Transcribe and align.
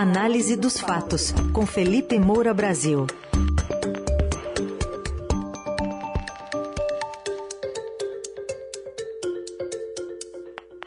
Análise 0.00 0.54
dos 0.54 0.78
fatos, 0.78 1.34
com 1.52 1.66
Felipe 1.66 2.20
Moura 2.20 2.54
Brasil. 2.54 3.04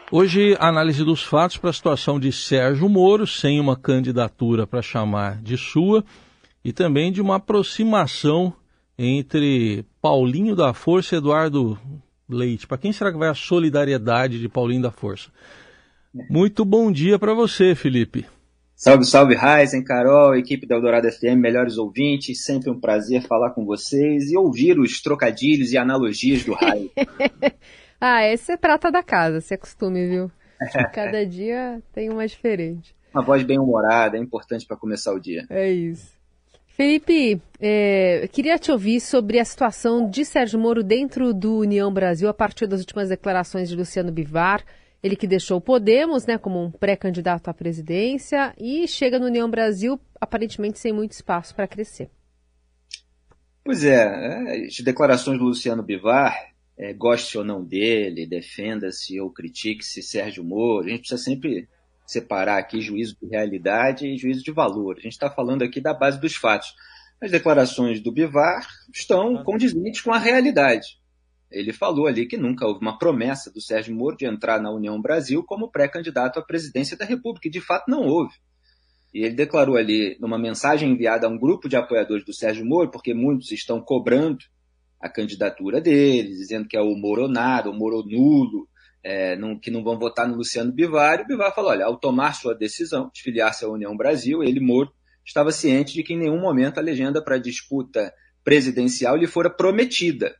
Hoje, 0.10 0.55
análise 0.62 1.04
dos 1.04 1.21
fatos 1.21 1.58
para 1.58 1.72
a 1.72 1.74
situação 1.74 2.18
de 2.18 2.32
Sérgio 2.32 2.88
Moro, 2.88 3.28
sem 3.28 3.60
uma 3.60 3.76
candidatura 3.76 4.66
para 4.66 4.82
chamar 4.82 5.42
de 5.42 5.58
sua, 5.58 6.06
e 6.64 6.72
também 6.72 7.12
de 7.12 7.20
uma 7.20 7.36
aproximação 7.36 8.54
entre 8.98 9.86
Paulinho 10.02 10.56
da 10.56 10.74
Força 10.74 11.16
e 11.16 11.18
Eduardo 11.18 11.78
Leite. 12.30 12.66
Para 12.66 12.78
quem 12.78 12.94
será 12.94 13.12
que 13.12 13.18
vai 13.18 13.28
a 13.28 13.36
solidariedade 13.36 14.40
de 14.40 14.48
Paulinho 14.48 14.84
da 14.84 14.92
Força? 14.92 15.30
Muito 16.30 16.64
bom 16.64 16.90
dia 16.90 17.20
para 17.20 17.34
você, 17.34 17.76
Felipe. 17.76 18.26
Salve, 18.84 19.05
salve, 19.05 19.35
Ryzen, 19.35 19.84
Carol, 19.84 20.35
equipe 20.35 20.66
da 20.66 20.73
Eldorado 20.73 21.08
FM, 21.08 21.38
melhores 21.38 21.77
ouvintes. 21.77 22.44
Sempre 22.44 22.71
um 22.71 22.80
prazer 22.80 23.21
falar 23.21 23.52
com 23.52 23.63
vocês 23.63 24.31
e 24.31 24.35
ouvir 24.35 24.80
os 24.80 24.99
trocadilhos 25.04 25.71
e 25.71 25.77
analogias 25.77 26.44
do 26.44 26.54
raio. 26.55 26.90
ah, 28.02 28.26
esse 28.26 28.54
é 28.54 28.57
prata 28.57 28.91
da 28.91 29.04
casa, 29.04 29.40
se 29.40 29.54
acostume, 29.54 30.07
viu? 30.07 30.31
Cada 30.95 31.23
dia 31.23 31.80
tem 31.94 32.09
uma 32.09 32.26
diferente. 32.26 32.95
Uma 33.13 33.23
voz 33.23 33.44
bem 33.44 33.59
humorada, 33.59 34.17
é 34.17 34.20
importante 34.20 34.66
para 34.66 34.76
começar 34.76 35.13
o 35.13 35.20
dia. 35.20 35.45
É 35.48 35.70
isso. 35.70 36.13
Felipe, 36.70 37.40
é, 37.59 38.27
queria 38.32 38.57
te 38.57 38.71
ouvir 38.71 38.99
sobre 38.99 39.40
a 39.40 39.45
situação 39.45 40.09
de 40.09 40.26
Sérgio 40.26 40.59
Moro 40.59 40.82
dentro 40.82 41.35
do 41.35 41.57
União 41.59 41.93
Brasil 41.93 42.27
a 42.27 42.34
partir 42.34 42.66
das 42.66 42.79
últimas 42.79 43.09
declarações 43.09 43.70
de 43.70 43.76
Luciano 43.76 44.12
Bivar. 44.12 44.63
Ele 45.04 45.16
que 45.16 45.28
deixou 45.28 45.58
o 45.58 45.62
Podemos 45.62 46.26
né, 46.26 46.38
como 46.38 46.64
um 46.64 46.72
pré-candidato 46.72 47.48
à 47.50 47.54
presidência 47.54 48.54
e 48.58 48.88
chega 48.88 49.18
no 49.18 49.26
União 49.26 49.50
Brasil 49.50 49.99
aparentemente 50.20 50.77
sem 50.77 50.94
muito 50.94 51.13
espaço 51.13 51.55
para 51.55 51.68
crescer. 51.68 52.10
Pois 53.63 53.84
é, 53.84 54.66
as 54.66 54.79
declarações 54.79 55.40
do 55.40 55.46
Luciano 55.46 55.84
Bivar, 55.84 56.35
é, 56.77 56.94
goste 56.94 57.38
ou 57.38 57.44
não 57.44 57.63
dele, 57.63 58.27
defenda-se 58.27 59.20
ou 59.20 59.32
critique-se 59.32 60.02
Sérgio 60.02 60.44
Moro, 60.44 60.85
a 60.85 60.90
gente 60.90 61.02
precisa 61.02 61.22
sempre 61.22 61.68
separar 62.05 62.57
aqui 62.57 62.82
juízo 62.82 63.16
de 63.22 63.27
realidade 63.27 64.05
e 64.05 64.17
juízo 64.17 64.44
de 64.44 64.52
valor. 64.52 64.97
A 64.97 65.02
gente 65.02 65.13
está 65.13 65.29
falando 65.29 65.63
aqui 65.63 65.79
da 65.79 65.94
base 65.94 66.19
dos 66.19 66.35
fatos. 66.35 66.73
As 67.22 67.31
declarações 67.31 68.02
do 68.02 68.11
Bivar 68.11 68.67
estão 68.94 69.44
condizentes 69.44 70.02
com 70.02 70.11
a 70.11 70.17
realidade. 70.17 71.00
Ele 71.52 71.73
falou 71.73 72.07
ali 72.07 72.25
que 72.25 72.38
nunca 72.38 72.66
houve 72.66 72.80
uma 72.81 72.97
promessa 72.97 73.52
do 73.52 73.61
Sérgio 73.61 73.95
Moro 73.95 74.16
de 74.16 74.25
entrar 74.25 74.61
na 74.61 74.71
União 74.71 74.99
Brasil 75.02 75.44
como 75.44 75.69
pré-candidato 75.69 76.39
à 76.39 76.41
presidência 76.41 76.95
da 76.95 77.05
República, 77.05 77.47
e 77.47 77.52
de 77.52 77.59
fato 77.59 77.89
não 77.89 78.03
houve. 78.03 78.33
E 79.13 79.25
ele 79.25 79.35
declarou 79.35 79.75
ali, 79.75 80.17
numa 80.22 80.38
mensagem 80.38 80.91
enviada 80.91 81.27
a 81.27 81.29
um 81.29 81.38
grupo 81.38 81.67
de 81.67 81.75
apoiadores 81.75 82.23
do 82.23 82.33
Sérgio 82.33 82.66
Moro, 82.66 82.89
porque 82.89 83.13
muitos 83.13 83.52
estão 83.52 83.81
cobrando 83.81 84.39
a 84.99 85.09
candidatura 85.09 85.81
dele, 85.81 86.29
dizendo 86.29 86.67
que 86.67 86.77
é 86.77 86.81
o 86.81 86.95
Moro 86.95 87.27
nada, 87.27 87.69
o 87.69 87.73
Moro 87.73 88.03
nulo, 88.05 88.69
é, 89.03 89.35
não, 89.35 89.59
que 89.59 89.72
não 89.72 89.83
vão 89.83 89.99
votar 89.99 90.27
no 90.27 90.35
Luciano 90.35 90.72
Bivar, 90.72 91.19
e 91.19 91.23
o 91.23 91.27
Bivar 91.27 91.53
falou: 91.53 91.72
olha, 91.72 91.85
ao 91.85 91.97
tomar 91.97 92.33
sua 92.33 92.55
decisão 92.55 93.09
de 93.13 93.22
filiar-se 93.22 93.66
à 93.66 93.67
União 93.67 93.97
Brasil, 93.97 94.44
ele, 94.44 94.59
Moro, 94.59 94.91
estava 95.25 95.52
ciente 95.52 95.94
de 95.94 96.03
que 96.03 96.13
em 96.13 96.19
nenhum 96.19 96.39
momento 96.39 96.77
a 96.77 96.81
legenda 96.81 97.22
para 97.22 97.38
disputa 97.38 98.13
presidencial 98.44 99.17
lhe 99.17 99.27
fora 99.27 99.49
prometida. 99.49 100.35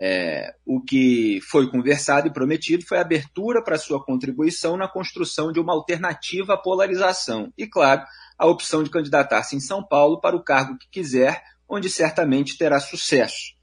É, 0.00 0.54
o 0.66 0.80
que 0.80 1.40
foi 1.48 1.70
conversado 1.70 2.26
e 2.26 2.32
prometido 2.32 2.84
foi 2.84 2.98
abertura 2.98 3.62
para 3.62 3.78
sua 3.78 4.04
contribuição 4.04 4.76
na 4.76 4.88
construção 4.88 5.52
de 5.52 5.60
uma 5.60 5.72
alternativa 5.72 6.54
à 6.54 6.56
polarização 6.56 7.52
e, 7.56 7.66
claro, 7.66 8.02
a 8.36 8.46
opção 8.46 8.82
de 8.82 8.90
candidatar-se 8.90 9.54
em 9.54 9.60
São 9.60 9.86
Paulo 9.86 10.20
para 10.20 10.36
o 10.36 10.42
cargo 10.42 10.76
que 10.76 10.88
quiser, 10.90 11.42
onde 11.68 11.88
certamente 11.88 12.58
terá 12.58 12.80
sucesso. 12.80 13.54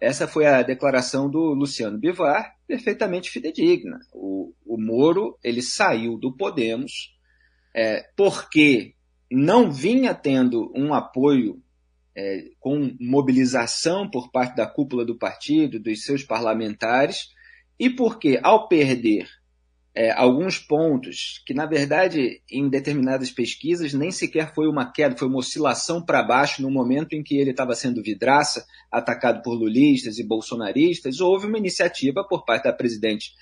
Essa 0.00 0.26
foi 0.26 0.46
a 0.46 0.62
declaração 0.62 1.30
do 1.30 1.52
Luciano 1.52 1.98
Bivar, 1.98 2.54
perfeitamente 2.66 3.30
fidedigna. 3.30 3.98
O, 4.12 4.54
o 4.64 4.78
Moro 4.78 5.38
ele 5.42 5.60
saiu 5.60 6.18
do 6.18 6.34
Podemos 6.34 7.14
é, 7.74 8.08
porque 8.16 8.94
não 9.30 9.70
vinha 9.70 10.14
tendo 10.14 10.72
um 10.74 10.94
apoio 10.94 11.62
é, 12.20 12.50
com 12.60 12.94
mobilização 13.00 14.08
por 14.10 14.30
parte 14.30 14.54
da 14.54 14.66
cúpula 14.66 15.06
do 15.06 15.16
partido, 15.16 15.80
dos 15.80 16.04
seus 16.04 16.22
parlamentares, 16.22 17.30
e 17.78 17.88
porque, 17.88 18.38
ao 18.42 18.68
perder 18.68 19.26
é, 19.94 20.12
alguns 20.12 20.58
pontos 20.58 21.42
que, 21.46 21.54
na 21.54 21.64
verdade, 21.64 22.42
em 22.50 22.68
determinadas 22.68 23.30
pesquisas, 23.30 23.94
nem 23.94 24.10
sequer 24.10 24.54
foi 24.54 24.68
uma 24.68 24.92
queda, 24.92 25.16
foi 25.16 25.28
uma 25.28 25.38
oscilação 25.38 26.04
para 26.04 26.22
baixo 26.22 26.60
no 26.60 26.70
momento 26.70 27.14
em 27.14 27.22
que 27.22 27.38
ele 27.38 27.52
estava 27.52 27.74
sendo 27.74 28.02
vidraça, 28.02 28.66
atacado 28.92 29.42
por 29.42 29.54
lulistas 29.54 30.18
e 30.18 30.26
bolsonaristas. 30.26 31.20
Houve 31.20 31.46
uma 31.46 31.58
iniciativa 31.58 32.22
por 32.28 32.44
parte 32.44 32.64
da 32.64 32.72
presidente 32.72 33.32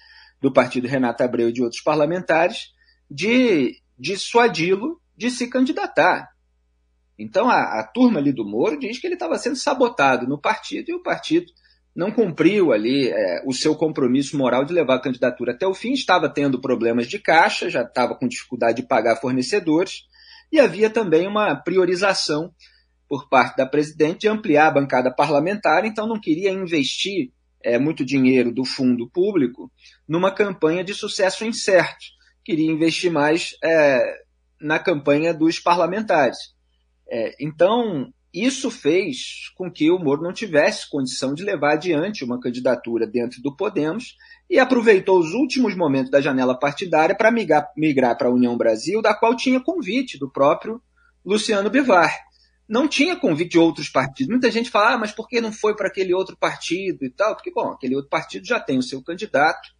do 0.40 0.52
partido, 0.52 0.86
Renata 0.86 1.24
Abreu, 1.24 1.48
e 1.48 1.52
de 1.52 1.62
outros 1.64 1.82
parlamentares, 1.82 2.72
de 3.10 3.74
dissuadi-lo 3.98 5.00
de 5.16 5.32
se 5.32 5.48
candidatar. 5.48 6.28
Então, 7.18 7.48
a, 7.50 7.80
a 7.80 7.82
turma 7.82 8.20
ali 8.20 8.32
do 8.32 8.46
Moro 8.46 8.78
diz 8.78 8.98
que 8.98 9.06
ele 9.06 9.14
estava 9.14 9.36
sendo 9.38 9.56
sabotado 9.56 10.26
no 10.26 10.40
partido 10.40 10.90
e 10.90 10.94
o 10.94 11.02
partido 11.02 11.52
não 11.98 12.12
cumpriu 12.12 12.72
ali 12.72 13.08
é, 13.08 13.42
o 13.44 13.52
seu 13.52 13.74
compromisso 13.74 14.38
moral 14.38 14.64
de 14.64 14.72
levar 14.72 14.94
a 14.94 15.02
candidatura 15.02 15.52
até 15.52 15.66
o 15.66 15.74
fim, 15.74 15.92
estava 15.92 16.28
tendo 16.28 16.60
problemas 16.60 17.08
de 17.08 17.18
caixa, 17.18 17.68
já 17.68 17.82
estava 17.82 18.14
com 18.14 18.28
dificuldade 18.28 18.82
de 18.82 18.86
pagar 18.86 19.16
fornecedores, 19.16 20.04
e 20.52 20.60
havia 20.60 20.88
também 20.88 21.26
uma 21.26 21.56
priorização 21.56 22.52
por 23.08 23.28
parte 23.28 23.56
da 23.56 23.66
presidente 23.66 24.20
de 24.20 24.28
ampliar 24.28 24.68
a 24.68 24.70
bancada 24.70 25.12
parlamentar, 25.12 25.84
então 25.84 26.06
não 26.06 26.20
queria 26.20 26.50
investir 26.52 27.32
é, 27.64 27.78
muito 27.78 28.04
dinheiro 28.04 28.52
do 28.52 28.64
fundo 28.64 29.10
público 29.10 29.68
numa 30.06 30.32
campanha 30.32 30.84
de 30.84 30.94
sucesso 30.94 31.44
incerto, 31.44 32.04
queria 32.44 32.70
investir 32.70 33.10
mais 33.10 33.56
é, 33.64 34.22
na 34.60 34.78
campanha 34.78 35.34
dos 35.34 35.58
parlamentares. 35.58 36.56
É, 37.10 37.34
então, 37.40 38.12
isso 38.32 38.70
fez 38.70 39.50
com 39.56 39.70
que 39.70 39.90
o 39.90 39.98
Moro 39.98 40.22
não 40.22 40.32
tivesse 40.32 40.88
condição 40.88 41.32
de 41.32 41.42
levar 41.42 41.74
adiante 41.74 42.24
uma 42.24 42.38
candidatura 42.38 43.06
dentro 43.06 43.40
do 43.40 43.56
Podemos 43.56 44.16
e 44.50 44.58
aproveitou 44.58 45.18
os 45.18 45.32
últimos 45.32 45.74
momentos 45.74 46.10
da 46.10 46.20
janela 46.20 46.58
partidária 46.58 47.16
para 47.16 47.30
migrar, 47.30 47.70
migrar 47.76 48.16
para 48.16 48.28
a 48.28 48.32
União 48.32 48.56
Brasil, 48.56 49.00
da 49.00 49.14
qual 49.14 49.34
tinha 49.34 49.60
convite 49.60 50.18
do 50.18 50.30
próprio 50.30 50.80
Luciano 51.24 51.70
Bivar. 51.70 52.14
Não 52.68 52.86
tinha 52.86 53.16
convite 53.16 53.52
de 53.52 53.58
outros 53.58 53.88
partidos. 53.88 54.30
Muita 54.30 54.50
gente 54.50 54.70
fala, 54.70 54.92
ah, 54.92 54.98
mas 54.98 55.10
por 55.10 55.26
que 55.26 55.40
não 55.40 55.50
foi 55.50 55.74
para 55.74 55.88
aquele 55.88 56.12
outro 56.12 56.36
partido 56.36 57.02
e 57.02 57.10
tal? 57.10 57.34
Porque, 57.34 57.50
bom, 57.50 57.70
aquele 57.70 57.96
outro 57.96 58.10
partido 58.10 58.46
já 58.46 58.60
tem 58.60 58.76
o 58.76 58.82
seu 58.82 59.02
candidato 59.02 59.70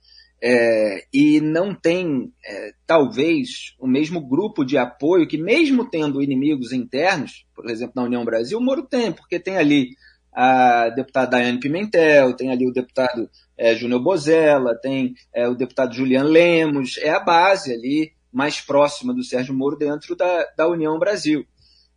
é, 0.40 1.04
e 1.12 1.40
não 1.40 1.74
tem, 1.74 2.32
é, 2.44 2.72
talvez, 2.86 3.74
o 3.78 3.86
mesmo 3.86 4.20
grupo 4.20 4.64
de 4.64 4.78
apoio 4.78 5.26
que, 5.26 5.36
mesmo 5.36 5.88
tendo 5.88 6.22
inimigos 6.22 6.72
internos, 6.72 7.44
por 7.54 7.68
exemplo, 7.68 7.94
na 7.96 8.04
União 8.04 8.24
Brasil, 8.24 8.58
o 8.58 8.62
Moro 8.62 8.82
tem, 8.82 9.12
porque 9.12 9.40
tem 9.40 9.56
ali 9.56 9.96
a 10.32 10.90
deputada 10.90 11.32
Daiane 11.32 11.58
Pimentel, 11.58 12.34
tem 12.34 12.50
ali 12.50 12.68
o 12.68 12.72
deputado 12.72 13.28
é, 13.56 13.74
Júnior 13.74 14.00
Bozella, 14.00 14.78
tem 14.80 15.14
é, 15.34 15.48
o 15.48 15.54
deputado 15.56 15.94
Julian 15.94 16.24
Lemos, 16.24 16.96
é 16.98 17.10
a 17.10 17.18
base 17.18 17.72
ali 17.72 18.12
mais 18.32 18.60
próxima 18.60 19.12
do 19.12 19.24
Sérgio 19.24 19.54
Moro 19.54 19.76
dentro 19.76 20.14
da, 20.14 20.46
da 20.56 20.68
União 20.68 20.96
Brasil. 20.98 21.44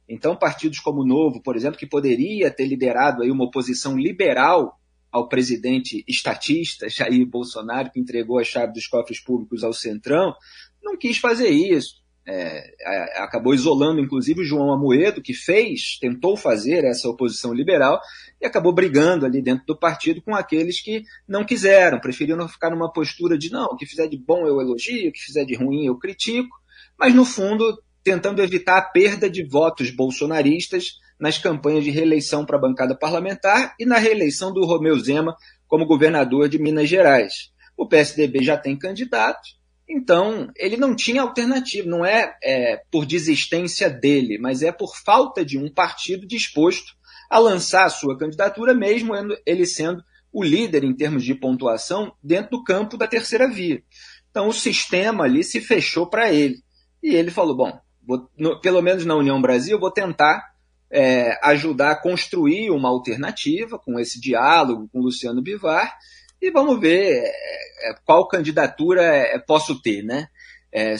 Então, 0.09 0.35
partidos 0.35 0.79
como 0.79 1.01
o 1.01 1.05
Novo, 1.05 1.41
por 1.41 1.55
exemplo, 1.55 1.77
que 1.77 1.85
poderia 1.85 2.49
ter 2.49 2.65
liderado 2.65 3.21
aí 3.21 3.29
uma 3.29 3.45
oposição 3.45 3.95
liberal 3.95 4.80
ao 5.11 5.27
presidente 5.27 6.03
estatista 6.07 6.87
Jair 6.89 7.25
Bolsonaro, 7.25 7.91
que 7.91 7.99
entregou 7.99 8.39
a 8.39 8.43
chave 8.43 8.73
dos 8.73 8.87
cofres 8.87 9.19
públicos 9.19 9.63
ao 9.63 9.73
Centrão, 9.73 10.33
não 10.81 10.97
quis 10.97 11.17
fazer 11.17 11.49
isso. 11.49 12.01
É, 12.25 12.75
acabou 13.17 13.53
isolando, 13.53 13.99
inclusive, 13.99 14.41
o 14.41 14.45
João 14.45 14.71
Amoedo, 14.71 15.21
que 15.21 15.33
fez, 15.33 15.97
tentou 15.99 16.37
fazer 16.37 16.85
essa 16.85 17.09
oposição 17.09 17.51
liberal, 17.51 17.99
e 18.39 18.45
acabou 18.45 18.71
brigando 18.71 19.25
ali 19.25 19.41
dentro 19.41 19.65
do 19.65 19.77
partido 19.77 20.21
com 20.21 20.35
aqueles 20.35 20.79
que 20.79 21.03
não 21.27 21.43
quiseram, 21.43 21.99
preferiram 21.99 22.47
ficar 22.47 22.69
numa 22.69 22.91
postura 22.93 23.37
de 23.37 23.51
não, 23.51 23.65
o 23.65 23.75
que 23.75 23.87
fizer 23.87 24.07
de 24.07 24.17
bom 24.17 24.47
eu 24.47 24.61
elogio, 24.61 25.09
o 25.09 25.11
que 25.11 25.19
fizer 25.19 25.43
de 25.45 25.55
ruim 25.55 25.87
eu 25.87 25.97
critico, 25.97 26.55
mas 26.97 27.13
no 27.13 27.25
fundo 27.25 27.81
tentando 28.03 28.41
evitar 28.41 28.77
a 28.77 28.81
perda 28.81 29.29
de 29.29 29.43
votos 29.43 29.91
bolsonaristas 29.91 30.99
nas 31.21 31.37
campanhas 31.37 31.83
de 31.83 31.91
reeleição 31.91 32.43
para 32.43 32.57
a 32.57 32.61
bancada 32.61 32.97
parlamentar 32.97 33.75
e 33.79 33.85
na 33.85 33.99
reeleição 33.99 34.51
do 34.51 34.65
Romeu 34.65 34.97
Zema 34.97 35.35
como 35.67 35.85
governador 35.85 36.49
de 36.49 36.57
Minas 36.57 36.89
Gerais. 36.89 37.51
O 37.77 37.87
PSDB 37.87 38.43
já 38.43 38.57
tem 38.57 38.77
candidato, 38.77 39.47
então 39.87 40.49
ele 40.57 40.77
não 40.77 40.95
tinha 40.95 41.21
alternativa, 41.21 41.87
não 41.87 42.03
é, 42.03 42.35
é 42.43 42.81
por 42.91 43.05
desistência 43.05 43.87
dele, 43.87 44.39
mas 44.39 44.63
é 44.63 44.71
por 44.71 44.97
falta 44.97 45.45
de 45.45 45.59
um 45.59 45.71
partido 45.71 46.25
disposto 46.25 46.93
a 47.29 47.37
lançar 47.37 47.85
a 47.85 47.89
sua 47.89 48.17
candidatura, 48.17 48.73
mesmo 48.73 49.13
ele 49.45 49.65
sendo 49.65 50.03
o 50.33 50.43
líder 50.43 50.83
em 50.83 50.95
termos 50.95 51.23
de 51.23 51.35
pontuação 51.35 52.13
dentro 52.23 52.51
do 52.51 52.63
campo 52.63 52.97
da 52.97 53.07
terceira 53.07 53.47
via. 53.47 53.83
Então 54.31 54.47
o 54.47 54.53
sistema 54.53 55.25
ali 55.25 55.43
se 55.43 55.61
fechou 55.61 56.09
para 56.09 56.33
ele. 56.33 56.63
E 57.03 57.13
ele 57.13 57.29
falou: 57.29 57.55
bom, 57.55 57.79
vou, 58.01 58.29
no, 58.37 58.59
pelo 58.59 58.81
menos 58.81 59.05
na 59.05 59.15
União 59.15 59.41
Brasil, 59.41 59.79
vou 59.79 59.91
tentar 59.91 60.50
é, 60.91 61.39
ajudar 61.43 61.91
a 61.91 61.95
construir 61.95 62.69
uma 62.69 62.89
alternativa 62.89 63.79
com 63.79 63.99
esse 63.99 64.19
diálogo 64.19 64.89
com 64.91 64.99
Luciano 64.99 65.41
Bivar 65.41 65.97
e 66.41 66.51
vamos 66.51 66.79
ver 66.79 67.23
é, 67.23 67.95
qual 68.05 68.27
candidatura 68.27 69.01
é, 69.03 69.39
posso 69.39 69.81
ter, 69.81 70.03
né? 70.03 70.27
É, 70.73 70.95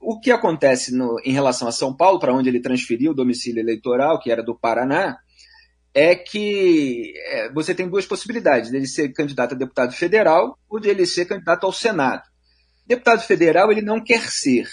o 0.00 0.18
que 0.18 0.30
acontece 0.30 0.94
no, 0.94 1.20
em 1.24 1.32
relação 1.32 1.68
a 1.68 1.72
São 1.72 1.94
Paulo, 1.94 2.18
para 2.18 2.34
onde 2.34 2.48
ele 2.48 2.60
transferiu 2.60 3.12
o 3.12 3.14
domicílio 3.14 3.60
eleitoral, 3.60 4.18
que 4.18 4.30
era 4.30 4.42
do 4.42 4.58
Paraná, 4.58 5.16
é 5.94 6.14
que 6.14 7.12
é, 7.26 7.52
você 7.52 7.74
tem 7.74 7.88
duas 7.88 8.04
possibilidades, 8.04 8.70
dele 8.70 8.86
ser 8.86 9.12
candidato 9.12 9.54
a 9.54 9.58
deputado 9.58 9.92
federal 9.92 10.58
ou 10.68 10.80
de 10.80 10.88
ele 10.88 11.06
ser 11.06 11.26
candidato 11.26 11.64
ao 11.64 11.72
Senado. 11.72 12.22
Deputado 12.86 13.22
federal 13.22 13.70
ele 13.70 13.82
não 13.82 14.02
quer 14.02 14.22
ser. 14.22 14.68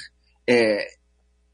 É, 0.47 0.87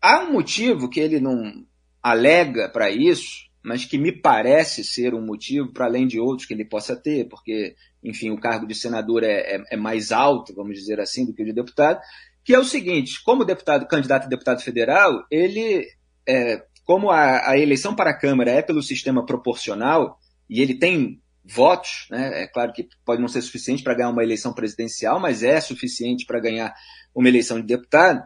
há 0.01 0.19
um 0.21 0.31
motivo 0.31 0.89
que 0.89 0.99
ele 0.99 1.19
não 1.19 1.65
alega 2.05 2.69
para 2.69 2.91
isso, 2.91 3.47
mas 3.63 3.83
que 3.83 3.97
me 3.97 4.11
parece 4.11 4.83
ser 4.83 5.15
um 5.15 5.25
motivo, 5.25 5.73
para 5.73 5.87
além 5.87 6.05
de 6.05 6.19
outros 6.19 6.47
que 6.47 6.53
ele 6.53 6.63
possa 6.63 6.95
ter, 6.95 7.27
porque, 7.27 7.75
enfim, 8.03 8.29
o 8.29 8.39
cargo 8.39 8.67
de 8.67 8.75
senador 8.75 9.23
é, 9.23 9.55
é, 9.55 9.63
é 9.71 9.75
mais 9.75 10.11
alto, 10.11 10.53
vamos 10.53 10.77
dizer 10.77 10.99
assim, 10.99 11.25
do 11.25 11.33
que 11.33 11.41
o 11.41 11.45
de 11.45 11.51
deputado, 11.51 11.99
que 12.43 12.53
é 12.53 12.59
o 12.59 12.63
seguinte: 12.63 13.23
como 13.23 13.43
deputado, 13.43 13.87
candidato 13.87 14.25
a 14.25 14.29
deputado 14.29 14.61
federal, 14.61 15.25
ele, 15.31 15.83
é, 16.27 16.63
como 16.83 17.09
a, 17.09 17.49
a, 17.49 17.57
eleição 17.57 17.95
para 17.95 18.11
a 18.11 18.17
Câmara 18.17 18.51
é 18.51 18.61
pelo 18.61 18.83
sistema 18.83 19.25
proporcional, 19.25 20.19
e 20.47 20.61
ele 20.61 20.75
tem 20.75 21.19
votos, 21.43 22.05
né, 22.11 22.43
é 22.43 22.47
claro 22.47 22.71
que 22.71 22.87
pode 23.03 23.19
não 23.19 23.27
ser 23.27 23.41
suficiente 23.41 23.81
para 23.81 23.95
ganhar 23.95 24.09
uma 24.09 24.23
eleição 24.23 24.53
presidencial, 24.53 25.19
mas 25.19 25.41
é 25.41 25.59
suficiente 25.59 26.23
para 26.23 26.39
ganhar 26.39 26.71
uma 27.15 27.27
eleição 27.27 27.59
de 27.59 27.65
deputado, 27.65 28.23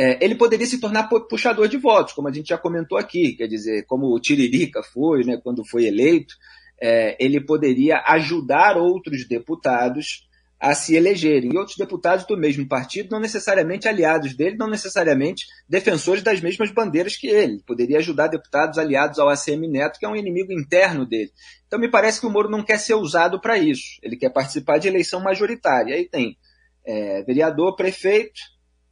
é, 0.00 0.24
ele 0.24 0.36
poderia 0.36 0.64
se 0.64 0.78
tornar 0.78 1.08
puxador 1.08 1.66
de 1.66 1.76
votos, 1.76 2.12
como 2.12 2.28
a 2.28 2.32
gente 2.32 2.50
já 2.50 2.56
comentou 2.56 2.96
aqui, 2.96 3.32
quer 3.32 3.48
dizer, 3.48 3.84
como 3.84 4.14
o 4.14 4.20
Tiririca 4.20 4.80
foi, 4.80 5.24
né, 5.24 5.40
quando 5.42 5.66
foi 5.66 5.86
eleito, 5.86 6.36
é, 6.80 7.16
ele 7.18 7.40
poderia 7.40 8.04
ajudar 8.06 8.76
outros 8.76 9.26
deputados 9.26 10.28
a 10.60 10.72
se 10.72 10.94
elegerem. 10.94 11.50
E 11.52 11.58
outros 11.58 11.76
deputados 11.76 12.24
do 12.26 12.36
mesmo 12.36 12.64
partido, 12.68 13.10
não 13.10 13.18
necessariamente 13.18 13.88
aliados 13.88 14.36
dele, 14.36 14.56
não 14.56 14.70
necessariamente 14.70 15.46
defensores 15.68 16.22
das 16.22 16.40
mesmas 16.40 16.70
bandeiras 16.70 17.16
que 17.16 17.26
ele. 17.26 17.60
Poderia 17.66 17.98
ajudar 17.98 18.28
deputados 18.28 18.78
aliados 18.78 19.18
ao 19.18 19.28
ACM 19.28 19.66
Neto, 19.68 19.98
que 19.98 20.06
é 20.06 20.08
um 20.08 20.16
inimigo 20.16 20.52
interno 20.52 21.04
dele. 21.04 21.32
Então 21.66 21.78
me 21.78 21.90
parece 21.90 22.20
que 22.20 22.26
o 22.26 22.30
Moro 22.30 22.48
não 22.48 22.62
quer 22.62 22.78
ser 22.78 22.94
usado 22.94 23.40
para 23.40 23.58
isso. 23.58 23.98
Ele 24.00 24.16
quer 24.16 24.30
participar 24.30 24.78
de 24.78 24.86
eleição 24.86 25.20
majoritária. 25.20 25.96
Aí 25.96 26.08
tem 26.08 26.36
é, 26.84 27.22
vereador, 27.24 27.74
prefeito, 27.74 28.40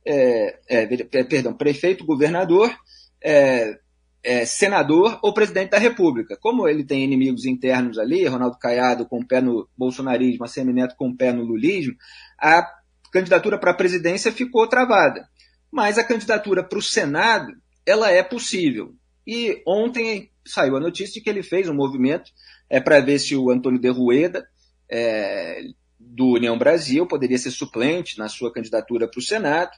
é, 0.07 0.59
é, 0.69 0.89
é 1.13 1.25
perdão, 1.25 1.53
prefeito, 1.53 2.05
governador, 2.05 2.75
é, 3.23 3.79
é, 4.23 4.45
senador 4.45 5.19
ou 5.23 5.35
presidente 5.35 5.71
da 5.71 5.79
República. 5.79 6.37
Como 6.41 6.69
ele 6.69 6.85
tem 6.85 7.03
inimigos 7.03 7.45
internos 7.45 7.99
ali, 7.99 8.27
Ronaldo 8.27 8.59
Caiado 8.59 9.07
com 9.07 9.21
o 9.21 9.27
pé 9.27 9.41
no 9.41 9.69
bolsonarismo, 9.77 10.45
a 10.45 10.49
Semineto 10.49 10.97
com 10.97 11.09
o 11.09 11.17
pé 11.17 11.33
no 11.33 11.45
lulismo, 11.45 11.95
a 12.41 12.67
candidatura 13.13 13.59
para 13.59 13.73
a 13.73 13.77
presidência 13.77 14.33
ficou 14.33 14.69
travada. 14.69 15.29
Mas 15.71 15.99
a 15.99 16.05
candidatura 16.05 16.63
para 16.63 16.79
o 16.79 16.83
Senado, 16.83 17.53
ela 17.85 18.11
é 18.11 18.23
possível. 18.23 18.95
E 19.27 19.61
ontem 19.67 20.31
saiu 20.45 20.77
a 20.77 20.81
notícia 20.81 21.15
de 21.15 21.21
que 21.21 21.29
ele 21.29 21.43
fez 21.43 21.69
um 21.69 21.75
movimento 21.75 22.31
é, 22.71 22.81
para 22.81 23.01
ver 23.01 23.19
se 23.19 23.35
o 23.35 23.51
Antônio 23.51 23.81
de 23.81 23.89
Rueda, 23.89 24.47
é, 24.89 25.61
do 25.99 26.35
União 26.35 26.57
Brasil, 26.57 27.07
poderia 27.07 27.39
ser 27.39 27.51
suplente 27.51 28.19
na 28.19 28.29
sua 28.29 28.53
candidatura 28.53 29.09
para 29.09 29.19
o 29.19 29.23
Senado. 29.23 29.71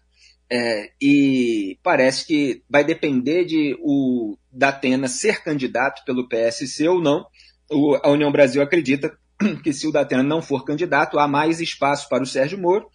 É, 0.50 0.90
e 1.00 1.78
parece 1.82 2.26
que 2.26 2.62
vai 2.70 2.82
depender 2.82 3.44
de 3.44 3.76
o 3.80 4.36
Datena 4.50 5.06
ser 5.06 5.42
candidato 5.42 6.04
pelo 6.04 6.26
PSC 6.26 6.88
ou 6.88 7.00
não. 7.00 7.26
O, 7.70 7.98
a 8.02 8.10
União 8.10 8.32
Brasil 8.32 8.62
acredita 8.62 9.16
que 9.62 9.72
se 9.72 9.86
o 9.86 9.92
Datena 9.92 10.22
não 10.22 10.40
for 10.40 10.64
candidato, 10.64 11.18
há 11.18 11.28
mais 11.28 11.60
espaço 11.60 12.08
para 12.08 12.22
o 12.22 12.26
Sérgio 12.26 12.58
Moro. 12.58 12.88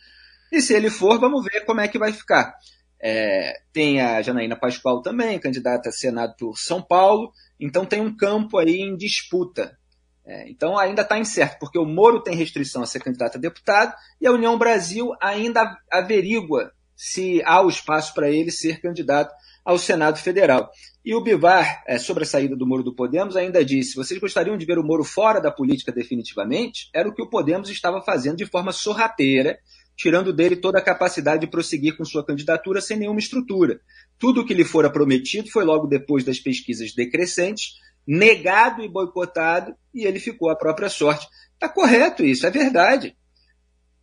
E 0.52 0.62
se 0.62 0.74
ele 0.74 0.90
for, 0.90 1.20
vamos 1.20 1.44
ver 1.44 1.62
como 1.66 1.82
é 1.82 1.88
que 1.88 2.00
vai 2.00 2.12
ficar. 2.12 2.56
É, 3.00 3.54
tem 3.72 4.02
a 4.02 4.22
Janaína 4.22 4.56
Pascoal 4.56 5.02
também, 5.02 5.38
candidata 5.38 5.90
a 5.90 5.92
Senado 5.92 6.36
por 6.38 6.58
São 6.58 6.82
Paulo. 6.82 7.32
Então 7.60 7.86
tem 7.86 8.02
um 8.02 8.16
campo 8.16 8.58
aí 8.58 8.82
em 8.82 8.96
disputa. 8.98 9.78
É, 10.26 10.50
então 10.50 10.78
ainda 10.78 11.02
está 11.02 11.20
incerto, 11.20 11.60
porque 11.60 11.78
o 11.78 11.86
Moro 11.86 12.24
tem 12.24 12.36
restrição 12.36 12.82
a 12.82 12.86
ser 12.86 13.02
candidato 13.02 13.38
a 13.38 13.42
deputado 13.42 13.94
e 14.22 14.26
a 14.26 14.32
União 14.32 14.58
Brasil 14.58 15.12
ainda 15.22 15.78
averigua 15.92 16.72
se 16.96 17.42
há 17.46 17.62
o 17.62 17.70
espaço 17.70 18.14
para 18.14 18.30
ele 18.30 18.52
ser 18.52 18.82
candidato 18.82 19.34
ao 19.64 19.78
Senado 19.78 20.18
Federal. 20.20 20.70
E 21.06 21.14
o 21.14 21.22
Bivar, 21.22 21.84
é, 21.88 21.98
sobre 21.98 22.24
a 22.24 22.26
saída 22.26 22.56
do 22.56 22.68
Moro 22.68 22.84
do 22.84 22.96
Podemos, 22.96 23.36
ainda 23.36 23.64
disse: 23.64 23.96
vocês 23.96 24.20
gostariam 24.20 24.58
de 24.58 24.66
ver 24.66 24.78
o 24.78 24.84
Moro 24.84 25.04
fora 25.04 25.40
da 25.40 25.52
política 25.52 25.92
definitivamente? 25.92 26.90
Era 26.94 27.08
o 27.10 27.14
que 27.14 27.22
o 27.22 27.30
Podemos 27.30 27.70
estava 27.70 28.02
fazendo 28.02 28.38
de 28.38 28.46
forma 28.46 28.72
sorrateira, 28.72 29.58
tirando 29.98 30.34
dele 30.34 30.56
toda 30.56 30.80
a 30.80 30.84
capacidade 30.84 31.42
de 31.42 31.52
prosseguir 31.52 31.98
com 31.98 32.06
sua 32.06 32.26
candidatura 32.26 32.82
sem 32.82 32.98
nenhuma 32.98 33.20
estrutura. 33.20 33.80
Tudo 34.18 34.42
o 34.42 34.46
que 34.46 34.54
lhe 34.54 34.64
fora 34.64 34.90
prometido 34.90 35.50
foi 35.50 35.64
logo 35.64 35.88
depois 35.88 36.24
das 36.24 36.40
pesquisas 36.40 36.94
decrescentes, 36.94 37.74
negado 38.08 38.82
e 38.82 38.88
boicotado, 38.88 39.76
e 39.94 40.06
ele 40.06 40.20
ficou 40.20 40.50
à 40.50 40.56
própria 40.56 40.90
sorte. 40.90 41.28
Está 41.54 41.70
correto 41.70 42.24
isso, 42.24 42.46
é 42.46 42.52
verdade. 42.52 43.16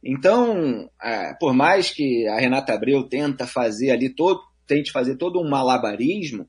Então, 0.02 0.88
é, 1.02 1.35
por 1.38 1.52
mais 1.52 1.91
que 1.91 2.26
a 2.29 2.38
Renata 2.38 2.73
Abreu 2.73 3.02
tenta 3.02 3.47
fazer 3.47 3.91
ali 3.91 4.08
todo, 4.08 4.41
tente 4.67 4.93
fazer 4.93 5.17
todo 5.17 5.41
um 5.41 5.49
malabarismo, 5.49 6.49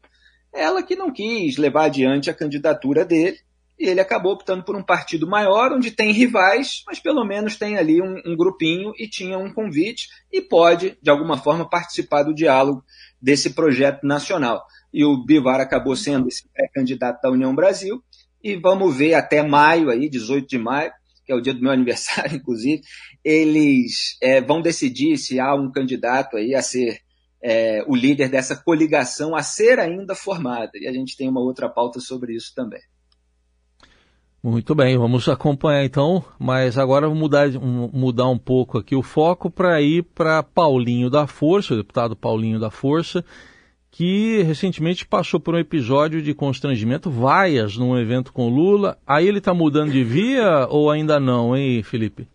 ela 0.53 0.83
que 0.83 0.95
não 0.95 1.11
quis 1.11 1.57
levar 1.57 1.85
adiante 1.85 2.29
a 2.29 2.33
candidatura 2.33 3.03
dele, 3.03 3.37
e 3.79 3.87
ele 3.87 3.99
acabou 3.99 4.33
optando 4.33 4.63
por 4.63 4.75
um 4.75 4.83
partido 4.83 5.27
maior, 5.27 5.71
onde 5.73 5.89
tem 5.89 6.11
rivais, 6.11 6.83
mas 6.85 6.99
pelo 6.99 7.25
menos 7.25 7.55
tem 7.55 7.77
ali 7.77 7.99
um, 7.99 8.21
um 8.25 8.37
grupinho 8.37 8.93
e 8.95 9.07
tinha 9.07 9.39
um 9.39 9.51
convite 9.51 10.07
e 10.31 10.39
pode, 10.39 10.97
de 11.01 11.09
alguma 11.09 11.35
forma, 11.35 11.67
participar 11.67 12.21
do 12.23 12.33
diálogo 12.33 12.83
desse 13.19 13.49
projeto 13.55 14.05
nacional. 14.05 14.63
E 14.93 15.03
o 15.03 15.25
Bivar 15.25 15.59
acabou 15.59 15.95
sendo 15.95 16.27
esse 16.27 16.47
pré-candidato 16.49 17.21
da 17.21 17.31
União 17.31 17.55
Brasil, 17.55 18.03
e 18.43 18.55
vamos 18.55 18.95
ver 18.95 19.13
até 19.13 19.41
maio, 19.43 19.89
aí, 19.89 20.09
18 20.09 20.47
de 20.47 20.57
maio, 20.57 20.91
que 21.31 21.33
é 21.33 21.35
o 21.35 21.41
dia 21.41 21.53
do 21.53 21.61
meu 21.61 21.71
aniversário, 21.71 22.35
inclusive, 22.35 22.81
eles 23.23 24.17
é, 24.21 24.41
vão 24.41 24.61
decidir 24.61 25.17
se 25.17 25.39
há 25.39 25.55
um 25.55 25.71
candidato 25.71 26.35
aí 26.35 26.53
a 26.53 26.61
ser 26.61 26.99
é, 27.41 27.83
o 27.87 27.95
líder 27.95 28.29
dessa 28.29 28.55
coligação 28.55 29.33
a 29.35 29.41
ser 29.41 29.79
ainda 29.79 30.13
formada. 30.13 30.71
E 30.75 30.87
a 30.87 30.91
gente 30.91 31.15
tem 31.15 31.29
uma 31.29 31.41
outra 31.41 31.69
pauta 31.69 31.99
sobre 31.99 32.35
isso 32.35 32.53
também. 32.53 32.81
Muito 34.43 34.73
bem, 34.73 34.97
vamos 34.97 35.29
acompanhar 35.29 35.85
então, 35.85 36.25
mas 36.39 36.75
agora 36.75 37.07
vou 37.07 37.15
mudar, 37.15 37.47
mudar 37.51 38.27
um 38.27 38.39
pouco 38.39 38.79
aqui 38.79 38.95
o 38.95 39.03
foco 39.03 39.51
para 39.51 39.79
ir 39.79 40.03
para 40.03 40.41
Paulinho 40.41 41.11
da 41.11 41.27
Força, 41.27 41.75
o 41.75 41.77
deputado 41.77 42.15
Paulinho 42.15 42.59
da 42.59 42.71
Força, 42.71 43.23
que 43.91 44.41
recentemente 44.43 45.05
passou 45.05 45.37
por 45.37 45.53
um 45.53 45.59
episódio 45.59 46.21
de 46.21 46.33
constrangimento, 46.33 47.11
vaias 47.11 47.75
num 47.75 47.97
evento 47.99 48.31
com 48.31 48.47
Lula. 48.47 48.97
Aí 49.05 49.27
ele 49.27 49.39
está 49.39 49.53
mudando 49.53 49.91
de 49.91 50.01
via 50.01 50.65
ou 50.69 50.89
ainda 50.89 51.19
não, 51.19 51.55
hein, 51.55 51.83
Felipe? 51.83 52.25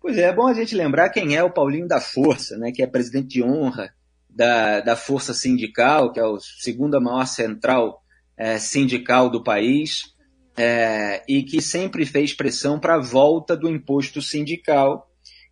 Pois 0.00 0.16
é, 0.16 0.22
é 0.22 0.32
bom 0.32 0.46
a 0.46 0.54
gente 0.54 0.74
lembrar 0.74 1.10
quem 1.10 1.36
é 1.36 1.42
o 1.42 1.50
Paulinho 1.50 1.86
da 1.86 2.00
Força, 2.00 2.56
né, 2.56 2.72
que 2.72 2.82
é 2.82 2.86
presidente 2.86 3.28
de 3.28 3.44
honra 3.44 3.92
da, 4.28 4.80
da 4.80 4.96
Força 4.96 5.34
Sindical, 5.34 6.10
que 6.10 6.18
é 6.18 6.22
a 6.22 6.36
segunda 6.58 6.98
maior 6.98 7.26
central 7.26 8.02
é, 8.36 8.58
sindical 8.58 9.28
do 9.28 9.44
país, 9.44 10.14
é, 10.56 11.22
e 11.28 11.42
que 11.42 11.60
sempre 11.60 12.06
fez 12.06 12.32
pressão 12.32 12.80
para 12.80 12.96
a 12.96 13.00
volta 13.00 13.56
do 13.56 13.68
imposto 13.68 14.22
sindical, 14.22 15.06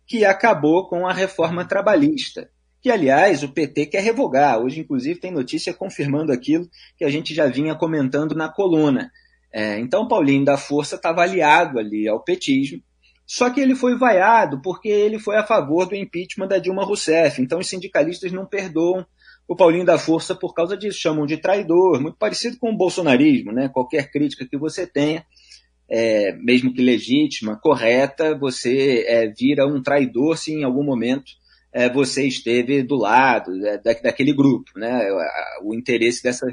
que 0.05 0.25
acabou 0.25 0.87
com 0.87 1.07
a 1.07 1.13
reforma 1.13 1.63
trabalhista 1.63 2.49
que, 2.83 2.91
aliás, 2.91 3.43
o 3.43 3.49
PT 3.49 3.85
quer 3.85 4.03
revogar. 4.03 4.59
Hoje, 4.59 4.81
inclusive, 4.81 5.17
tem 5.17 5.31
notícia 5.31 5.73
confirmando 5.73 6.33
aquilo 6.33 6.67
que 6.97 7.05
a 7.05 7.09
gente 7.09 7.33
já 7.33 7.47
vinha 7.47 7.73
comentando 7.73 8.35
na 8.35 8.49
coluna. 8.49 9.09
É, 9.53 9.79
então, 9.79 10.05
Paulinho 10.05 10.43
da 10.43 10.57
Força 10.57 10.97
estava 10.97 11.21
aliado 11.21 11.79
ali 11.79 12.09
ao 12.09 12.21
petismo, 12.21 12.81
só 13.25 13.49
que 13.49 13.61
ele 13.61 13.73
foi 13.73 13.97
vaiado 13.97 14.61
porque 14.61 14.89
ele 14.89 15.17
foi 15.17 15.37
a 15.37 15.45
favor 15.45 15.87
do 15.87 15.95
impeachment 15.95 16.49
da 16.49 16.57
Dilma 16.57 16.83
Rousseff. 16.83 17.41
Então, 17.41 17.59
os 17.59 17.69
sindicalistas 17.69 18.33
não 18.33 18.45
perdoam 18.45 19.05
o 19.47 19.55
Paulinho 19.55 19.85
da 19.85 19.97
Força 19.97 20.35
por 20.35 20.53
causa 20.53 20.75
disso, 20.75 20.99
chamam 20.99 21.25
de 21.25 21.37
traidor, 21.37 22.01
muito 22.01 22.17
parecido 22.17 22.57
com 22.57 22.69
o 22.69 22.77
bolsonarismo, 22.77 23.53
né? 23.53 23.69
Qualquer 23.69 24.11
crítica 24.11 24.45
que 24.45 24.57
você 24.57 24.85
tenha, 24.85 25.25
é, 25.89 26.33
mesmo 26.33 26.73
que 26.73 26.81
legítima, 26.81 27.57
correta, 27.57 28.37
você 28.37 29.05
é, 29.07 29.27
vira 29.29 29.65
um 29.65 29.81
traidor 29.81 30.37
se 30.37 30.51
em 30.51 30.65
algum 30.65 30.83
momento 30.83 31.31
é, 31.73 31.89
você 31.89 32.27
esteve 32.27 32.83
do 32.83 32.95
lado 32.95 33.51
é, 33.65 33.77
da, 33.77 33.93
daquele 33.93 34.31
grupo, 34.31 34.71
né? 34.75 35.01
O 35.63 35.73
interesse 35.73 36.21
dessa, 36.21 36.45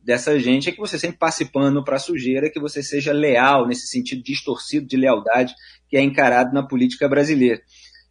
dessa 0.00 0.38
gente 0.38 0.68
é 0.68 0.72
que 0.72 0.78
você 0.78 0.98
sempre 0.98 1.18
passe 1.18 1.44
pano 1.44 1.84
para 1.84 1.96
a 1.96 2.00
sujeira, 2.00 2.50
que 2.50 2.60
você 2.60 2.82
seja 2.82 3.12
leal 3.12 3.66
nesse 3.66 3.88
sentido 3.88 4.22
distorcido 4.22 4.86
de 4.86 4.96
lealdade 4.96 5.52
que 5.88 5.96
é 5.96 6.00
encarado 6.00 6.54
na 6.54 6.62
política 6.66 7.08
brasileira. 7.08 7.60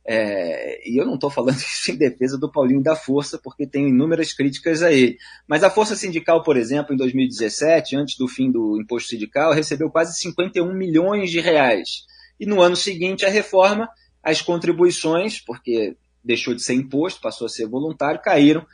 É, 0.09 0.89
e 0.89 0.99
eu 0.99 1.05
não 1.05 1.15
estou 1.15 1.29
falando 1.29 1.57
isso 1.59 1.91
em 1.91 1.97
defesa 1.97 2.37
do 2.37 2.51
Paulinho 2.51 2.83
da 2.83 2.95
Força, 2.95 3.39
porque 3.41 3.65
tenho 3.67 3.87
inúmeras 3.87 4.33
críticas 4.33 4.83
a 4.83 4.91
ele. 4.91 5.17
Mas 5.47 5.63
a 5.63 5.69
Força 5.69 5.95
Sindical, 5.95 6.43
por 6.43 6.57
exemplo, 6.57 6.93
em 6.93 6.97
2017, 6.97 7.95
antes 7.95 8.17
do 8.17 8.27
fim 8.27 8.51
do 8.51 8.79
imposto 8.81 9.09
sindical, 9.09 9.53
recebeu 9.53 9.89
quase 9.89 10.17
51 10.19 10.73
milhões 10.73 11.29
de 11.29 11.39
reais. 11.39 12.05
E 12.39 12.45
no 12.45 12.61
ano 12.61 12.75
seguinte, 12.75 13.25
a 13.25 13.29
reforma, 13.29 13.89
as 14.23 14.41
contribuições, 14.41 15.41
porque 15.43 15.95
deixou 16.27 16.53
de 16.53 16.61
ser 16.61 16.73
imposto, 16.73 17.21
passou 17.21 17.45
a 17.45 17.49
ser 17.49 17.67
voluntário, 17.67 18.21
caíram 18.21 18.65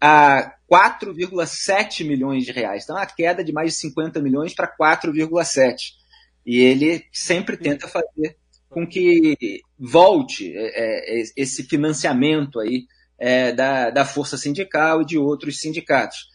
a 0.00 0.54
4,7 0.70 2.06
milhões 2.06 2.44
de 2.44 2.52
reais. 2.52 2.84
Então, 2.84 2.96
a 2.96 3.04
queda 3.04 3.44
de 3.44 3.52
mais 3.52 3.74
de 3.74 3.80
50 3.80 4.22
milhões 4.22 4.54
para 4.54 4.74
4,7. 4.74 5.92
E 6.46 6.58
ele 6.58 7.04
sempre 7.12 7.56
tenta 7.56 7.86
fazer 7.86 8.36
com 8.70 8.86
que 8.86 9.36
volte 9.78 10.50
é, 10.56 11.20
é, 11.20 11.24
esse 11.36 11.64
financiamento 11.64 12.60
aí 12.60 12.86
é, 13.18 13.52
da, 13.52 13.90
da 13.90 14.04
força 14.04 14.38
sindical 14.38 15.02
e 15.02 15.04
de 15.04 15.18
outros 15.18 15.60
sindicatos. 15.60 16.28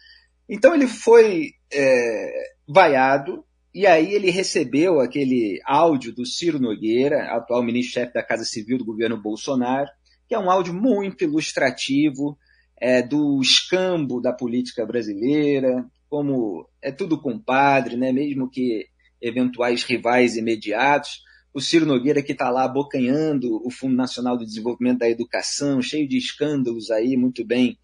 Então 0.48 0.76
ele 0.76 0.86
foi 0.86 1.52
é, 1.74 2.52
vaiado 2.68 3.44
e 3.74 3.88
aí 3.88 4.14
ele 4.14 4.30
recebeu 4.30 5.00
aquele 5.00 5.60
áudio 5.66 6.14
do 6.14 6.26
Ciro 6.26 6.60
Nogueira, 6.60 7.36
atual 7.36 7.64
ministro-chefe 7.64 8.14
da 8.14 8.24
Casa 8.24 8.46
Civil 8.46 8.78
do 8.78 8.86
governo 8.86 9.22
Bolsonaro, 9.22 9.90
que 10.28 10.36
é 10.36 10.40
um 10.40 10.50
áudio 10.50 10.74
muito 10.74 11.24
ilustrativo 11.24 12.38
é, 12.80 13.02
do 13.02 13.40
escambo 13.42 14.20
da 14.20 14.34
política 14.34 14.86
brasileira, 14.86 15.86
como 16.10 16.68
é 16.82 16.92
tudo 16.92 17.22
compadre, 17.22 17.96
né? 17.96 18.12
mesmo 18.12 18.50
que 18.50 18.88
eventuais 19.22 19.84
rivais 19.84 20.36
imediatos, 20.36 21.24
o 21.54 21.62
Ciro 21.62 21.86
Nogueira 21.86 22.22
que 22.22 22.34
está 22.34 22.50
lá 22.50 22.66
abocanhando 22.66 23.66
o 23.66 23.72
Fundo 23.72 23.96
Nacional 23.96 24.38
do 24.38 24.46
Desenvolvimento 24.46 25.00
da 25.00 25.10
Educação, 25.10 25.82
cheio 25.82 26.08
de 26.08 26.18
escândalos 26.18 26.92
aí, 26.92 27.16
muito 27.16 27.46
bem 27.46 27.78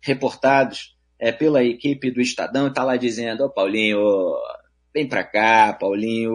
reportados 0.00 0.96
é, 1.18 1.32
pela 1.32 1.64
equipe 1.64 2.10
do 2.10 2.20
Estadão, 2.20 2.68
está 2.68 2.84
lá 2.84 2.96
dizendo, 2.96 3.42
ô 3.42 3.46
oh, 3.46 3.50
Paulinho, 3.50 3.98
vem 4.96 5.06
para 5.06 5.22
cá, 5.22 5.74
Paulinho, 5.74 6.32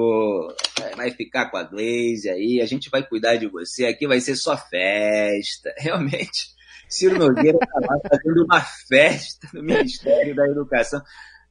vai 0.95 1.09
ficar 1.09 1.49
com 1.49 1.57
a 1.57 1.63
Glaze 1.63 2.29
aí, 2.29 2.61
a 2.61 2.65
gente 2.67 2.91
vai 2.91 3.01
cuidar 3.01 3.35
de 3.35 3.47
você, 3.47 3.87
aqui 3.87 4.05
vai 4.05 4.21
ser 4.21 4.35
só 4.35 4.55
festa. 4.55 5.73
Realmente, 5.81 6.49
Ciro 6.87 7.17
Nogueira 7.17 7.57
está 7.59 7.79
lá 7.79 7.99
fazendo 8.07 8.45
uma 8.45 8.61
festa 8.61 9.47
no 9.51 9.63
Ministério 9.63 10.35
da 10.35 10.45
Educação. 10.45 11.01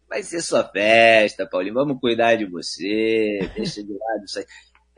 Vai 0.09 0.23
ser 0.23 0.41
sua 0.41 0.63
festa, 0.63 1.49
Paulinho, 1.49 1.75
vamos 1.75 1.99
cuidar 2.01 2.37
de 2.37 2.45
você, 2.49 3.41
deixa 3.57 3.83
de 3.83 3.93
lado 3.93 4.25
isso 4.25 4.39
aí 4.39 4.45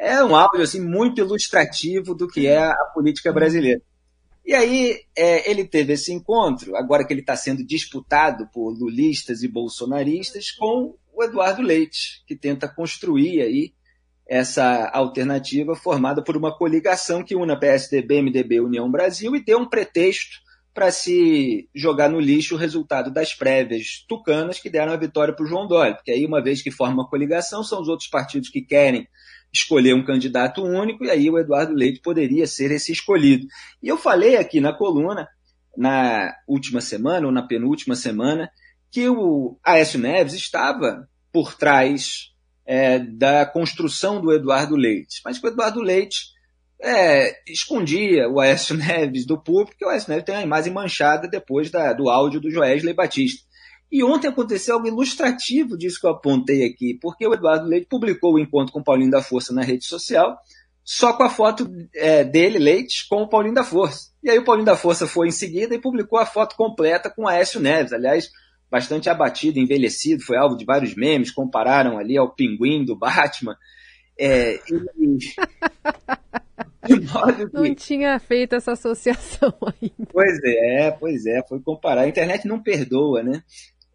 é 0.02 0.23
um 0.25 0.35
áudio 0.35 0.62
assim, 0.62 0.81
muito 0.81 1.21
ilustrativo 1.21 2.12
do 2.12 2.26
que 2.26 2.49
é 2.49 2.59
a 2.59 2.90
política 2.92 3.33
brasileira. 3.33 3.81
E 4.45 4.55
aí 4.55 4.99
é, 5.17 5.51
ele 5.51 5.65
teve 5.65 5.93
esse 5.93 6.13
encontro, 6.13 6.77
agora 6.77 7.07
que 7.07 7.13
ele 7.13 7.21
está 7.21 7.37
sendo 7.37 7.65
disputado 7.65 8.49
por 8.53 8.71
lulistas 8.71 9.43
e 9.43 9.49
bolsonaristas, 9.49 10.51
com 10.51 10.97
o 11.15 11.23
Eduardo 11.23 11.63
Leite, 11.63 12.23
que 12.27 12.35
tenta 12.35 12.69
construir 12.69 13.41
aí 13.41 13.73
essa 14.27 14.89
alternativa 14.89 15.77
formada 15.77 16.23
por 16.23 16.37
uma 16.37 16.57
coligação 16.57 17.23
que 17.23 17.37
una 17.37 17.59
PSDB, 17.59 18.23
MDB 18.23 18.61
União 18.61 18.91
Brasil 18.91 19.37
e 19.37 19.45
deu 19.45 19.59
um 19.59 19.69
pretexto 19.69 20.41
para 20.75 20.91
se 20.91 21.69
jogar 21.75 22.09
no 22.09 22.19
lixo 22.19 22.55
o 22.55 22.59
resultado 22.59 23.13
das 23.13 23.35
prévias 23.35 24.05
tucanas 24.09 24.59
que 24.59 24.71
deram 24.71 24.93
a 24.93 24.97
vitória 24.97 25.35
para 25.35 25.45
o 25.45 25.47
João 25.47 25.67
Dória, 25.67 25.95
porque 25.95 26.11
aí 26.11 26.25
uma 26.25 26.43
vez 26.43 26.63
que 26.63 26.71
forma 26.71 27.03
uma 27.03 27.09
coligação, 27.09 27.63
são 27.63 27.83
os 27.83 27.89
outros 27.89 28.09
partidos 28.09 28.49
que 28.49 28.63
querem 28.63 29.07
escolher 29.53 29.95
um 29.95 30.05
candidato 30.05 30.65
único, 30.65 31.05
e 31.05 31.11
aí 31.11 31.29
o 31.29 31.39
Eduardo 31.39 31.75
Leite 31.75 32.01
poderia 32.01 32.47
ser 32.47 32.71
esse 32.71 32.91
escolhido. 32.91 33.47
E 33.83 33.89
eu 33.89 33.99
falei 33.99 34.37
aqui 34.37 34.61
na 34.61 34.73
coluna, 34.73 35.29
na 35.77 36.35
última 36.49 36.81
semana, 36.81 37.27
ou 37.27 37.33
na 37.33 37.43
penúltima 37.43 37.95
semana, 37.95 38.51
que 38.91 39.09
o 39.09 39.59
Aécio 39.65 39.99
Neves 39.99 40.35
estava 40.35 41.09
por 41.33 41.55
trás 41.55 42.31
é, 42.67 42.99
da 42.99 43.45
construção 43.47 44.21
do 44.21 44.33
Eduardo 44.33 44.77
Leite, 44.77 45.21
mas 45.25 45.39
que 45.39 45.47
o 45.47 45.51
Eduardo 45.51 45.81
Leite 45.81 46.33
é, 46.81 47.35
escondia 47.47 48.29
o 48.29 48.41
Aécio 48.41 48.77
Neves 48.77 49.27
do 49.27 49.41
público, 49.41 49.73
porque 49.73 49.85
o 49.85 49.89
Aécio 49.89 50.11
Neves 50.11 50.25
tem 50.25 50.35
a 50.35 50.43
imagem 50.43 50.73
manchada 50.73 51.29
depois 51.29 51.71
da, 51.71 51.93
do 51.93 52.09
áudio 52.09 52.41
do 52.41 52.51
Joesley 52.51 52.95
Batista. 52.95 53.47
E 53.93 54.03
ontem 54.03 54.27
aconteceu 54.27 54.77
algo 54.77 54.89
ilustrativo 54.89 55.77
disso 55.77 56.01
que 56.01 56.07
eu 56.07 56.13
apontei 56.13 56.65
aqui, 56.65 56.99
porque 56.99 57.27
o 57.27 57.35
Eduardo 57.35 57.69
Leite 57.69 57.89
publicou 57.91 58.33
o 58.33 58.39
encontro 58.39 58.73
com 58.73 58.81
o 58.81 58.85
Paulinho 58.85 59.11
da 59.11 59.23
Força 59.23 59.53
na 59.53 59.61
rede 59.61 59.85
social, 59.85 60.39
só 60.83 61.13
com 61.13 61.23
a 61.23 61.29
foto 61.29 61.71
é, 61.95 62.25
dele, 62.25 62.59
Leite, 62.59 63.07
com 63.07 63.17
o 63.17 63.29
Paulinho 63.29 63.55
da 63.55 63.63
Força. 63.63 64.11
E 64.23 64.31
aí 64.31 64.39
o 64.39 64.45
Paulinho 64.45 64.65
da 64.65 64.77
Força 64.77 65.07
foi 65.07 65.29
em 65.29 65.31
seguida 65.31 65.75
e 65.75 65.81
publicou 65.81 66.19
a 66.19 66.25
foto 66.25 66.57
completa 66.57 67.11
com 67.11 67.29
Aécio 67.29 67.61
Neves, 67.61 67.93
aliás, 67.93 68.31
bastante 68.71 69.11
abatido, 69.11 69.59
envelhecido, 69.59 70.23
foi 70.23 70.39
alvo 70.39 70.57
de 70.57 70.65
vários 70.65 70.95
memes, 70.95 71.31
compararam 71.31 71.99
ali 71.99 72.17
ao 72.17 72.35
pinguim 72.35 72.87
do 72.87 72.97
Batman. 72.97 73.59
É, 74.19 74.59
e... 74.97 75.19
Não 77.53 77.75
tinha 77.75 78.19
feito 78.19 78.55
essa 78.55 78.73
associação 78.73 79.53
ainda. 79.81 80.11
Pois 80.11 80.39
é, 80.45 80.91
pois 80.91 81.27
é, 81.27 81.43
foi 81.47 81.61
comparar. 81.61 82.03
A 82.03 82.09
internet 82.09 82.49
não 82.49 82.63
perdoa, 82.63 83.23
né? 83.23 83.43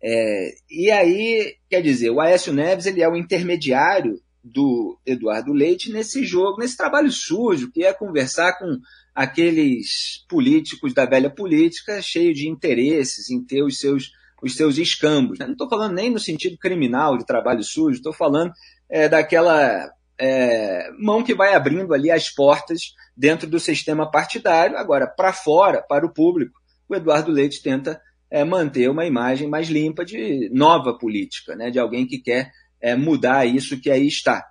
É, 0.01 0.54
e 0.70 0.92
aí, 0.92 1.56
quer 1.70 1.82
dizer, 1.82 2.12
o 2.12 2.22
Aécio 2.22 2.54
Neves 2.54 2.86
ele 2.86 3.01
é 3.01 3.10
o 3.10 3.16
intermediário 3.16 4.20
do 4.44 4.98
Eduardo 5.06 5.51
Leite 5.51 5.92
nesse 5.92 6.24
jogo, 6.24 6.60
nesse 6.60 6.77
trabalho 6.77 7.12
sujo, 7.12 7.72
que 7.72 7.84
é 7.84 7.94
conversar 7.94 8.58
com 8.58 8.77
aqueles 9.13 10.25
políticos 10.30 10.94
da 10.94 11.06
velha 11.06 11.30
política, 11.30 12.01
cheio 12.01 12.34
de 12.34 12.48
interesses 12.48 13.30
em 13.30 13.44
ter 13.44 13.63
os 13.63 13.80
seus, 13.80 14.12
os 14.42 14.56
seus 14.56 14.77
escambos. 14.77 15.39
Não 15.39 15.51
estou 15.51 15.68
falando 15.68 15.94
nem 15.94 16.10
no 16.10 16.20
sentido 16.20 16.58
criminal 16.58 17.18
de 17.18 17.25
trabalho 17.25 17.63
sujo, 17.63 17.98
estou 17.98 18.13
falando 18.13 18.51
é, 18.89 19.10
daquela 19.10 19.92
é, 20.20 20.89
mão 20.98 21.24
que 21.24 21.34
vai 21.34 21.54
abrindo 21.54 21.94
ali 21.94 22.10
as 22.12 22.30
portas 22.30 22.94
dentro 23.16 23.48
do 23.48 23.60
sistema 23.60 24.10
partidário. 24.10 24.77
Agora, 24.77 25.08
para 25.08 25.34
fora, 25.34 25.82
para 25.82 26.06
o 26.06 26.13
público, 26.13 26.60
o 26.88 26.96
Eduardo 26.96 27.32
Leite 27.32 27.62
tenta 27.62 28.00
é, 28.29 28.43
manter 28.43 28.89
uma 28.89 29.05
imagem 29.05 29.48
mais 29.50 29.69
limpa 29.69 30.03
de 30.03 30.50
nova 30.53 30.98
política, 30.98 31.55
né, 31.55 31.69
de 31.69 31.79
alguém 31.79 32.05
que 32.05 32.19
quer 32.19 32.51
é, 32.81 32.96
mudar 32.96 33.46
isso 33.46 33.79
que 33.79 33.89
aí 33.89 34.07
está. 34.07 34.43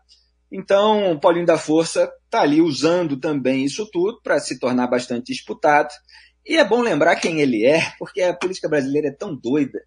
Então, 0.51 1.19
Paulinho 1.21 1.47
da 1.47 1.59
Força 1.59 2.11
está 2.25 2.43
ali 2.43 2.61
usando 2.61 3.19
também 3.19 3.65
isso 3.65 3.89
tudo 3.91 4.21
para 4.23 4.39
se 4.39 4.59
tornar 4.59 4.87
bastante 4.87 5.33
disputado. 5.33 5.89
E 6.47 6.57
é 6.57 6.65
bom 6.65 6.81
lembrar 6.81 7.17
quem 7.17 7.41
ele 7.41 7.67
é, 7.67 7.81
porque 7.99 8.23
a 8.23 8.35
política 8.35 8.69
brasileira 8.69 9.09
é 9.09 9.13
tão 9.13 9.35
doida 9.35 9.81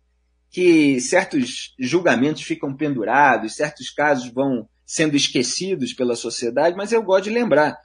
que 0.51 0.99
certos 0.99 1.73
julgamentos 1.79 2.41
ficam 2.41 2.75
pendurados, 2.75 3.55
certos 3.55 3.89
casos 3.89 4.31
vão 4.33 4.67
sendo 4.85 5.15
esquecidos 5.15 5.93
pela 5.93 6.15
sociedade, 6.15 6.75
mas 6.75 6.91
eu 6.91 7.03
gosto 7.03 7.25
de 7.25 7.29
lembrar. 7.29 7.77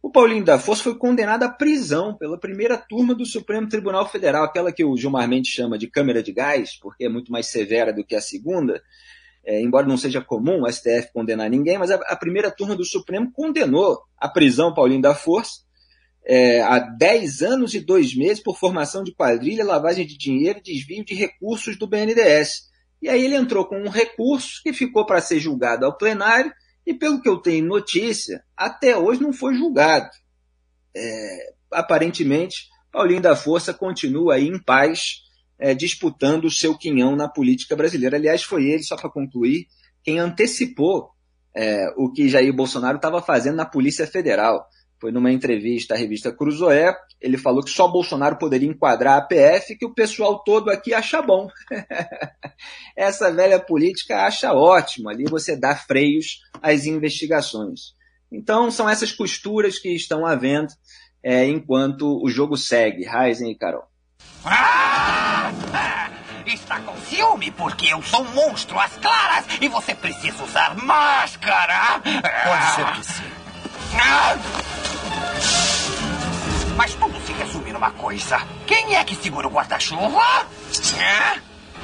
O 0.00 0.10
Paulinho 0.10 0.44
da 0.44 0.58
Força 0.58 0.84
foi 0.84 0.96
condenado 0.96 1.42
à 1.42 1.48
prisão 1.48 2.16
pela 2.16 2.38
primeira 2.38 2.78
turma 2.78 3.14
do 3.14 3.26
Supremo 3.26 3.68
Tribunal 3.68 4.08
Federal, 4.08 4.44
aquela 4.44 4.72
que 4.72 4.84
o 4.84 4.96
Gilmar 4.96 5.28
Mendes 5.28 5.50
chama 5.50 5.76
de 5.76 5.88
câmara 5.88 6.22
de 6.22 6.32
gás, 6.32 6.78
porque 6.80 7.04
é 7.04 7.08
muito 7.08 7.32
mais 7.32 7.48
severa 7.48 7.92
do 7.92 8.04
que 8.04 8.14
a 8.14 8.20
segunda, 8.20 8.80
é, 9.44 9.60
embora 9.60 9.86
não 9.86 9.96
seja 9.96 10.20
comum 10.20 10.62
o 10.62 10.72
STF 10.72 11.12
condenar 11.12 11.50
ninguém, 11.50 11.78
mas 11.78 11.90
a, 11.90 11.96
a, 11.96 12.14
primeira 12.14 12.48
turma 12.48 12.76
do 12.76 12.84
Supremo 12.84 13.32
condenou 13.32 14.00
a 14.16 14.28
prisão 14.28 14.72
Paulinho 14.72 15.02
da 15.02 15.16
Força 15.16 15.62
é, 16.24 16.60
a 16.60 16.78
10 16.78 17.42
anos 17.42 17.74
e 17.74 17.80
2 17.80 18.16
meses 18.16 18.42
por 18.42 18.56
formação 18.56 19.02
de 19.02 19.12
quadrilha, 19.12 19.64
lavagem 19.64 20.06
de 20.06 20.16
dinheiro 20.16 20.60
e 20.60 20.62
desvio 20.62 21.04
de 21.04 21.14
recursos 21.14 21.76
do 21.76 21.88
BNDES. 21.88 22.68
E 23.02 23.08
aí 23.08 23.24
ele 23.24 23.34
entrou 23.34 23.64
com 23.64 23.80
um 23.80 23.88
recurso 23.88 24.60
que 24.62 24.72
ficou 24.72 25.04
para 25.06 25.20
ser 25.20 25.40
julgado 25.40 25.84
ao 25.84 25.96
plenário 25.96 26.52
e 26.88 26.94
pelo 26.94 27.20
que 27.20 27.28
eu 27.28 27.36
tenho 27.36 27.66
notícia, 27.66 28.42
até 28.56 28.96
hoje 28.96 29.20
não 29.20 29.30
foi 29.30 29.54
julgado. 29.54 30.08
É, 30.96 31.52
aparentemente, 31.70 32.66
Paulinho 32.90 33.20
da 33.20 33.36
Força 33.36 33.74
continua 33.74 34.36
aí 34.36 34.48
em 34.48 34.58
paz, 34.58 35.22
é, 35.58 35.74
disputando 35.74 36.46
o 36.46 36.50
seu 36.50 36.74
quinhão 36.78 37.14
na 37.14 37.28
política 37.28 37.76
brasileira. 37.76 38.16
Aliás, 38.16 38.42
foi 38.42 38.64
ele, 38.70 38.82
só 38.82 38.96
para 38.96 39.10
concluir, 39.10 39.66
quem 40.02 40.18
antecipou 40.18 41.10
é, 41.54 41.92
o 41.94 42.10
que 42.10 42.26
Jair 42.26 42.54
Bolsonaro 42.54 42.96
estava 42.96 43.20
fazendo 43.20 43.56
na 43.56 43.66
Polícia 43.66 44.06
Federal. 44.06 44.66
Foi 45.00 45.12
numa 45.12 45.30
entrevista 45.30 45.94
à 45.94 45.96
revista 45.96 46.32
Cruzoé, 46.32 46.96
ele 47.20 47.38
falou 47.38 47.62
que 47.62 47.70
só 47.70 47.86
Bolsonaro 47.86 48.36
poderia 48.36 48.68
enquadrar 48.68 49.18
a 49.18 49.22
PF 49.22 49.76
que 49.76 49.86
o 49.86 49.94
pessoal 49.94 50.42
todo 50.42 50.70
aqui 50.70 50.92
acha 50.92 51.22
bom. 51.22 51.48
Essa 52.96 53.32
velha 53.32 53.60
política 53.60 54.24
acha 54.24 54.52
ótimo, 54.52 55.08
ali 55.08 55.24
você 55.24 55.56
dá 55.56 55.74
freios 55.74 56.40
às 56.60 56.84
investigações. 56.84 57.96
Então 58.30 58.70
são 58.70 58.88
essas 58.88 59.12
costuras 59.12 59.78
que 59.78 59.88
estão 59.94 60.26
havendo 60.26 60.72
é, 61.22 61.46
enquanto 61.46 62.22
o 62.22 62.28
jogo 62.28 62.56
segue. 62.56 63.04
Ryzen 63.04 63.50
e 63.50 63.54
Carol. 63.54 63.84
Ah! 64.44 65.52
Está 66.46 66.80
com 66.80 66.96
ciúme 67.02 67.50
porque 67.50 67.92
eu 67.92 68.02
sou 68.02 68.22
um 68.22 68.32
monstro 68.32 68.78
às 68.78 68.96
claras 68.96 69.44
e 69.60 69.68
você 69.68 69.94
precisa 69.94 70.42
usar 70.42 70.74
máscara. 70.76 72.00
Pode 72.00 72.74
ser 72.74 72.92
que 72.94 73.04
sim. 73.04 73.30
Ah! 74.00 74.77
Uma 77.78 77.90
coisa. 77.92 78.38
Quem 78.66 78.96
é 78.96 79.04
que 79.04 79.14
segura 79.14 79.46
o 79.46 79.50
guarda-chuva? 79.50 80.20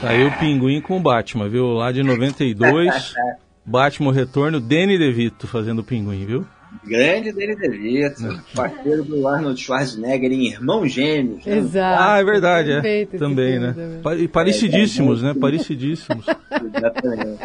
Aí 0.03 0.27
o 0.27 0.33
Pinguim 0.39 0.81
com 0.81 0.97
o 0.97 1.01
Batman, 1.01 1.49
viu? 1.49 1.67
Lá 1.69 1.91
de 1.93 2.03
92, 2.03 3.15
Batman 3.65 4.13
Retorno, 4.13 4.61
Danny 4.61 4.99
DeVito 4.99 5.47
fazendo 5.47 5.79
o 5.79 5.85
Pinguim, 5.85 6.27
viu? 6.27 6.47
Grande 6.85 7.33
Danny 7.33 7.55
DeVito, 7.55 8.43
parceiro 8.55 9.05
do 9.05 9.27
Arnold 9.29 9.59
Schwarzenegger 9.59 10.33
em 10.33 10.49
Irmão 10.49 10.87
Gêmeos. 10.87 11.47
né? 11.47 11.59
Exato. 11.59 12.03
Ah, 12.03 12.19
é 12.19 12.25
verdade, 12.25 12.73
é. 12.73 13.07
Também, 13.17 13.61
né? 13.61 13.75
E 14.19 14.27
parecidíssimos, 14.27 15.23
né? 15.23 15.33
Parecidíssimos. 15.33 16.27
Exatamente. 16.77 17.39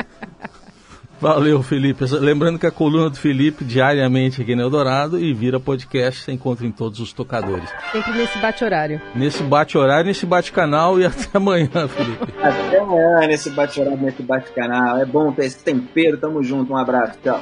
Valeu, 1.19 1.61
Felipe. 1.61 2.05
Lembrando 2.19 2.57
que 2.57 2.65
a 2.65 2.71
coluna 2.71 3.09
do 3.09 3.17
Felipe 3.17 3.65
diariamente 3.65 4.41
aqui 4.41 4.55
no 4.55 4.61
Eldorado 4.61 5.19
e 5.19 5.33
vira 5.33 5.59
podcast, 5.59 6.23
você 6.23 6.31
encontra 6.31 6.65
em 6.65 6.71
todos 6.71 6.99
os 6.99 7.11
tocadores. 7.11 7.69
Sempre 7.91 8.13
nesse 8.13 8.38
bate-horário. 8.39 9.01
Nesse 9.13 9.43
bate-horário, 9.43 10.05
nesse 10.05 10.25
bate-canal 10.25 10.99
e 10.99 11.05
até 11.07 11.27
amanhã, 11.33 11.88
Felipe. 11.88 12.33
Até 12.41 12.79
amanhã 12.79 13.27
nesse 13.27 13.49
bate-horário, 13.49 14.01
nesse 14.01 14.23
bate-canal. 14.23 14.97
É 14.97 15.05
bom 15.05 15.31
ter 15.31 15.45
esse 15.45 15.63
tempero. 15.63 16.17
Tamo 16.17 16.41
junto. 16.41 16.71
Um 16.73 16.77
abraço. 16.77 17.19
Tchau. 17.21 17.41